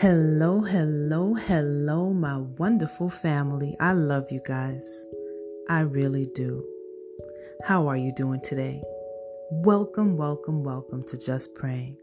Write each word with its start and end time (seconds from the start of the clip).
Hello, 0.00 0.60
hello, 0.60 1.34
hello, 1.34 2.12
my 2.12 2.36
wonderful 2.36 3.10
family. 3.10 3.74
I 3.80 3.94
love 3.94 4.30
you 4.30 4.40
guys. 4.46 5.04
I 5.68 5.80
really 5.80 6.24
do. 6.36 6.64
How 7.64 7.88
are 7.88 7.96
you 7.96 8.12
doing 8.14 8.40
today? 8.40 8.80
Welcome, 9.50 10.16
welcome, 10.16 10.62
welcome 10.62 11.02
to 11.08 11.18
Just 11.18 11.52
Praying. 11.56 11.96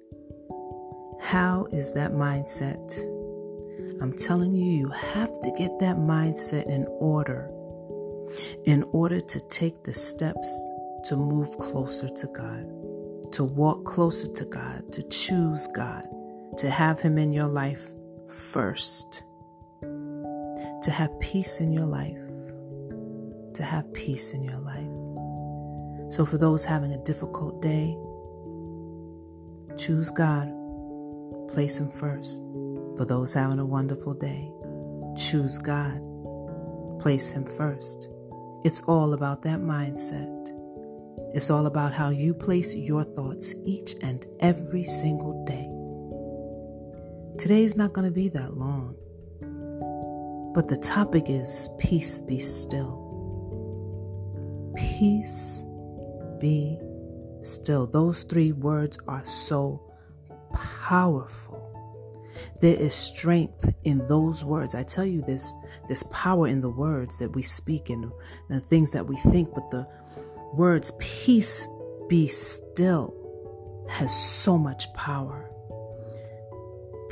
How 1.21 1.67
is 1.71 1.93
that 1.93 2.11
mindset? 2.11 2.99
I'm 4.01 4.11
telling 4.11 4.53
you, 4.53 4.69
you 4.69 4.89
have 4.89 5.31
to 5.39 5.51
get 5.57 5.79
that 5.79 5.95
mindset 5.95 6.67
in 6.67 6.87
order 6.99 7.49
in 8.65 8.83
order 8.91 9.21
to 9.21 9.39
take 9.47 9.85
the 9.85 9.93
steps 9.93 10.51
to 11.05 11.15
move 11.15 11.57
closer 11.57 12.09
to 12.09 12.27
God, 12.27 13.31
to 13.31 13.45
walk 13.45 13.85
closer 13.85 14.29
to 14.33 14.43
God, 14.43 14.91
to 14.91 15.01
choose 15.03 15.67
God 15.67 16.05
to 16.57 16.69
have 16.69 17.01
Him 17.01 17.17
in 17.17 17.31
your 17.31 17.47
life 17.47 17.89
first, 18.29 19.23
to 19.81 20.91
have 20.91 21.19
peace 21.19 21.59
in 21.59 21.71
your 21.71 21.85
life, 21.85 22.17
to 23.55 23.63
have 23.63 23.91
peace 23.93 24.33
in 24.33 24.43
your 24.43 24.59
life. 24.59 26.13
So, 26.13 26.25
for 26.25 26.37
those 26.37 26.63
having 26.63 26.91
a 26.93 27.03
difficult 27.03 27.61
day, 27.61 27.97
choose 29.77 30.11
God, 30.11 30.47
place 31.49 31.79
Him 31.79 31.89
first. 31.89 32.41
For 32.97 33.05
those 33.05 33.33
having 33.33 33.59
a 33.59 33.65
wonderful 33.65 34.13
day, 34.13 34.51
choose 35.17 35.57
God, 35.57 35.99
place 37.01 37.31
Him 37.31 37.45
first. 37.45 38.07
It's 38.63 38.81
all 38.81 39.13
about 39.13 39.41
that 39.43 39.59
mindset. 39.59 40.49
It's 41.33 41.49
all 41.49 41.65
about 41.65 41.93
how 41.93 42.09
you 42.09 42.33
place 42.33 42.73
your 42.73 43.03
thoughts 43.03 43.53
each 43.65 43.95
and 44.01 44.25
every 44.39 44.83
single 44.83 45.43
day. 45.45 45.64
Today's 47.37 47.75
not 47.75 47.91
going 47.93 48.07
to 48.07 48.13
be 48.13 48.29
that 48.29 48.55
long. 48.55 48.95
But 50.53 50.69
the 50.69 50.77
topic 50.77 51.25
is 51.27 51.69
peace 51.77 52.21
be 52.21 52.39
still. 52.39 53.03
Peace 54.75 55.65
be 56.39 56.79
still. 57.41 57.87
Those 57.87 58.23
three 58.23 58.53
words 58.53 58.97
are 59.07 59.25
so 59.25 59.81
powerful. 60.53 61.61
There 62.61 62.75
is 62.75 62.95
strength 62.95 63.73
in 63.83 64.07
those 64.07 64.45
words. 64.45 64.73
I 64.73 64.83
tell 64.83 65.05
you 65.05 65.21
this, 65.21 65.53
this 65.89 66.03
power 66.03 66.47
in 66.47 66.61
the 66.61 66.69
words 66.69 67.17
that 67.19 67.35
we 67.35 67.41
speak 67.41 67.89
and 67.89 68.11
the 68.49 68.61
things 68.61 68.91
that 68.91 69.07
we 69.07 69.17
think, 69.17 69.53
but 69.53 69.69
the 69.71 69.85
words 70.53 70.93
peace 70.99 71.67
be 72.07 72.27
still 72.27 73.13
has 73.89 74.15
so 74.15 74.57
much 74.57 74.91
power. 74.93 75.51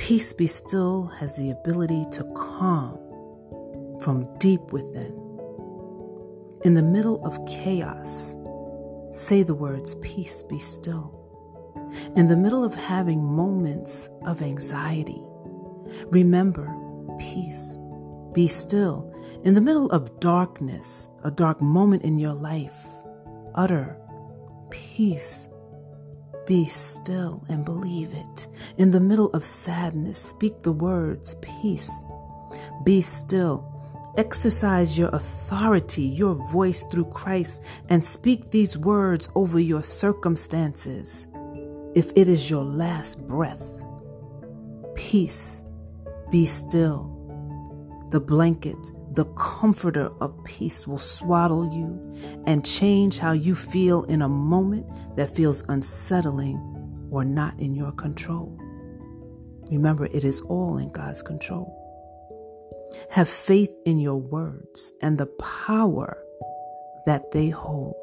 Peace 0.04 0.34
be 0.34 0.46
still 0.46 1.06
has 1.18 1.34
the 1.34 1.48
ability 1.48 2.04
to 2.12 2.24
calm 2.34 2.98
from 4.02 4.22
deep 4.36 4.60
within. 4.70 5.14
In 6.62 6.74
the 6.74 6.82
middle 6.82 7.24
of 7.24 7.38
chaos, 7.46 8.36
say 9.12 9.42
the 9.42 9.54
words, 9.54 9.94
Peace 10.02 10.42
be 10.42 10.58
still. 10.58 11.18
In 12.16 12.28
the 12.28 12.36
middle 12.36 12.62
of 12.62 12.74
having 12.74 13.24
moments 13.24 14.10
of 14.26 14.42
anxiety, 14.42 15.22
remember, 16.08 16.70
Peace 17.18 17.78
be 18.34 18.46
still. 18.46 19.10
In 19.42 19.54
the 19.54 19.62
middle 19.62 19.90
of 19.90 20.20
darkness, 20.20 21.08
a 21.24 21.30
dark 21.30 21.62
moment 21.62 22.02
in 22.02 22.18
your 22.18 22.34
life, 22.34 22.76
utter 23.54 23.98
peace 24.68 25.48
be 26.46 26.66
still 26.66 27.44
and 27.48 27.64
believe 27.64 28.12
it. 28.12 28.48
In 28.76 28.90
the 28.90 29.00
middle 29.00 29.30
of 29.30 29.44
sadness, 29.44 30.18
speak 30.20 30.62
the 30.62 30.72
words 30.72 31.36
peace. 31.36 32.02
Be 32.84 33.00
still. 33.00 33.70
Exercise 34.16 34.96
your 34.96 35.08
authority, 35.08 36.02
your 36.02 36.34
voice 36.52 36.84
through 36.84 37.06
Christ, 37.06 37.62
and 37.88 38.04
speak 38.04 38.50
these 38.50 38.78
words 38.78 39.28
over 39.34 39.58
your 39.58 39.82
circumstances. 39.82 41.26
If 41.94 42.12
it 42.14 42.28
is 42.28 42.48
your 42.48 42.64
last 42.64 43.26
breath, 43.26 43.84
peace, 44.94 45.64
be 46.30 46.46
still. 46.46 47.10
The 48.10 48.20
blanket 48.20 48.78
the 49.14 49.24
comforter 49.36 50.10
of 50.20 50.42
peace 50.44 50.88
will 50.88 50.98
swaddle 50.98 51.72
you 51.72 52.42
and 52.46 52.64
change 52.64 53.18
how 53.18 53.32
you 53.32 53.54
feel 53.54 54.02
in 54.04 54.22
a 54.22 54.28
moment 54.28 54.86
that 55.16 55.28
feels 55.28 55.62
unsettling 55.68 57.08
or 57.10 57.24
not 57.24 57.58
in 57.60 57.74
your 57.74 57.92
control. 57.92 58.58
Remember, 59.70 60.06
it 60.06 60.24
is 60.24 60.40
all 60.42 60.78
in 60.78 60.88
God's 60.90 61.22
control. 61.22 61.80
Have 63.10 63.28
faith 63.28 63.70
in 63.86 63.98
your 63.98 64.16
words 64.16 64.92
and 65.00 65.16
the 65.16 65.26
power 65.26 66.18
that 67.06 67.30
they 67.30 67.50
hold. 67.50 67.94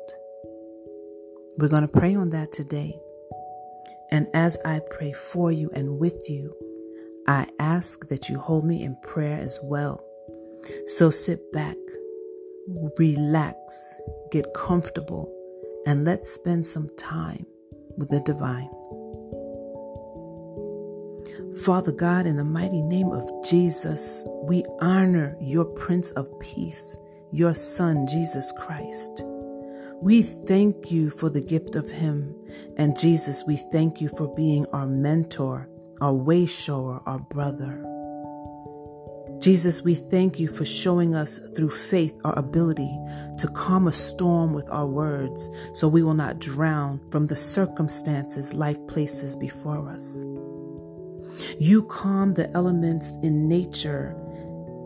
We're 1.57 1.67
going 1.67 1.87
to 1.87 1.87
pray 1.87 2.15
on 2.15 2.29
that 2.29 2.53
today. 2.53 2.97
And 4.11 4.27
as 4.33 4.57
I 4.63 4.79
pray 4.89 5.11
for 5.11 5.51
you 5.51 5.69
and 5.73 5.99
with 5.99 6.29
you, 6.29 6.55
I 7.27 7.47
ask 7.59 8.07
that 8.07 8.29
you 8.29 8.39
hold 8.39 8.65
me 8.65 8.83
in 8.83 8.95
prayer 9.03 9.37
as 9.37 9.59
well 9.61 10.03
so 10.85 11.09
sit 11.09 11.51
back, 11.51 11.77
relax, 12.97 13.97
get 14.31 14.45
comfortable, 14.53 15.31
and 15.85 16.05
let's 16.05 16.29
spend 16.29 16.65
some 16.65 16.89
time 16.97 17.45
with 17.97 18.09
the 18.09 18.19
divine. 18.21 18.69
Father 21.65 21.91
God, 21.91 22.25
in 22.25 22.37
the 22.37 22.43
mighty 22.43 22.81
name 22.81 23.11
of 23.11 23.29
Jesus, 23.43 24.23
we 24.43 24.63
honor 24.79 25.35
your 25.41 25.65
Prince 25.65 26.11
of 26.11 26.27
Peace, 26.39 26.97
your 27.31 27.53
Son, 27.53 28.07
Jesus 28.07 28.51
Christ. 28.57 29.23
We 30.01 30.23
thank 30.23 30.91
you 30.91 31.09
for 31.11 31.29
the 31.29 31.41
gift 31.41 31.75
of 31.75 31.91
Him. 31.91 32.35
And 32.77 32.97
Jesus, 32.97 33.43
we 33.45 33.57
thank 33.71 34.01
you 34.01 34.09
for 34.09 34.33
being 34.33 34.65
our 34.67 34.87
mentor, 34.87 35.69
our 35.99 36.13
way 36.13 36.45
shower, 36.45 37.03
our 37.05 37.19
brother. 37.19 37.85
Jesus, 39.41 39.81
we 39.81 39.95
thank 39.95 40.39
you 40.39 40.47
for 40.47 40.65
showing 40.65 41.15
us 41.15 41.39
through 41.55 41.71
faith 41.71 42.15
our 42.23 42.37
ability 42.37 42.95
to 43.39 43.47
calm 43.47 43.87
a 43.87 43.91
storm 43.91 44.53
with 44.53 44.69
our 44.69 44.85
words 44.85 45.49
so 45.73 45.87
we 45.87 46.03
will 46.03 46.13
not 46.13 46.37
drown 46.37 47.01
from 47.09 47.25
the 47.25 47.35
circumstances 47.35 48.53
life 48.53 48.77
places 48.87 49.35
before 49.35 49.89
us. 49.89 50.27
You 51.59 51.81
calm 51.83 52.33
the 52.33 52.51
elements 52.51 53.17
in 53.23 53.49
nature 53.49 54.15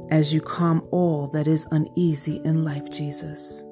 as 0.09 0.33
you 0.33 0.39
calm 0.39 0.87
all 0.89 1.27
that 1.33 1.47
is 1.47 1.67
uneasy 1.71 2.39
in 2.45 2.63
life, 2.63 2.89
Jesus. 2.89 3.65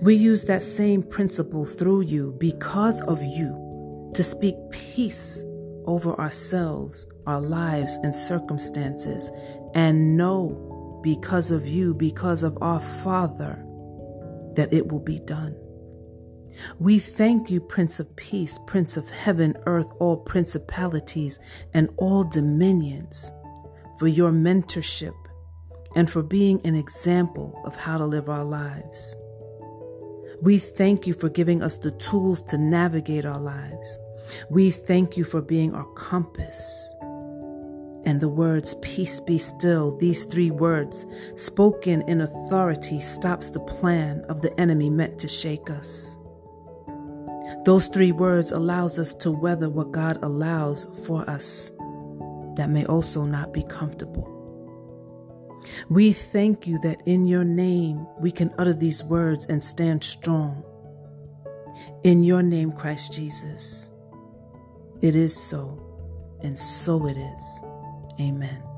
We 0.00 0.14
use 0.14 0.44
that 0.44 0.62
same 0.62 1.02
principle 1.02 1.64
through 1.64 2.02
you 2.02 2.36
because 2.38 3.00
of 3.02 3.20
you 3.20 4.10
to 4.14 4.22
speak 4.22 4.54
peace 4.70 5.44
over 5.86 6.14
ourselves, 6.20 7.06
our 7.26 7.40
lives, 7.40 7.96
and 8.04 8.14
circumstances, 8.14 9.32
and 9.74 10.16
know 10.16 11.00
because 11.02 11.50
of 11.50 11.66
you, 11.66 11.94
because 11.94 12.42
of 12.42 12.56
our 12.60 12.80
Father, 12.80 13.64
that 14.54 14.72
it 14.72 14.90
will 14.90 15.00
be 15.00 15.18
done. 15.20 15.56
We 16.78 16.98
thank 16.98 17.50
you, 17.50 17.60
Prince 17.60 17.98
of 17.98 18.14
Peace, 18.16 18.58
Prince 18.66 18.96
of 18.96 19.08
Heaven, 19.08 19.54
Earth, 19.64 19.92
all 19.98 20.18
principalities, 20.18 21.40
and 21.72 21.88
all 21.96 22.24
dominions, 22.24 23.32
for 23.98 24.06
your 24.06 24.32
mentorship 24.32 25.14
and 25.94 26.10
for 26.10 26.22
being 26.22 26.60
an 26.64 26.74
example 26.74 27.60
of 27.64 27.76
how 27.76 27.98
to 27.98 28.06
live 28.06 28.28
our 28.28 28.44
lives. 28.44 29.16
We 30.42 30.58
thank 30.58 31.06
you 31.06 31.14
for 31.14 31.28
giving 31.28 31.62
us 31.62 31.76
the 31.78 31.92
tools 31.92 32.42
to 32.42 32.58
navigate 32.58 33.24
our 33.24 33.40
lives. 33.40 33.98
We 34.50 34.70
thank 34.70 35.16
you 35.16 35.24
for 35.24 35.40
being 35.40 35.74
our 35.74 35.86
compass. 35.94 36.94
And 38.04 38.20
the 38.20 38.28
words, 38.28 38.74
peace 38.82 39.20
be 39.20 39.38
still, 39.38 39.96
these 39.96 40.24
three 40.24 40.50
words, 40.50 41.06
spoken 41.36 42.02
in 42.02 42.20
authority, 42.20 43.00
stops 43.00 43.50
the 43.50 43.60
plan 43.60 44.24
of 44.28 44.42
the 44.42 44.58
enemy 44.60 44.90
meant 44.90 45.18
to 45.20 45.28
shake 45.28 45.70
us. 45.70 46.18
Those 47.64 47.86
three 47.86 48.10
words 48.10 48.50
allows 48.50 48.98
us 48.98 49.14
to 49.16 49.30
weather 49.30 49.70
what 49.70 49.92
God 49.92 50.18
allows 50.22 50.84
for 51.06 51.28
us 51.30 51.72
that 52.56 52.70
may 52.70 52.84
also 52.86 53.24
not 53.24 53.52
be 53.52 53.62
comfortable. 53.62 54.28
We 55.88 56.12
thank 56.12 56.66
you 56.66 56.78
that 56.80 57.02
in 57.06 57.26
your 57.26 57.44
name 57.44 58.06
we 58.18 58.32
can 58.32 58.52
utter 58.58 58.72
these 58.72 59.04
words 59.04 59.46
and 59.46 59.62
stand 59.62 60.02
strong. 60.02 60.64
In 62.02 62.24
your 62.24 62.42
name, 62.42 62.72
Christ 62.72 63.12
Jesus. 63.12 63.92
It 65.00 65.14
is 65.14 65.36
so, 65.36 65.80
and 66.42 66.58
so 66.58 67.06
it 67.06 67.16
is. 67.16 67.62
Amen. 68.20 68.71